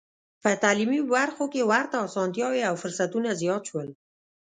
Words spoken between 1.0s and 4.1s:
برخو کې ورته اسانتیاوې او فرصتونه زیات شول.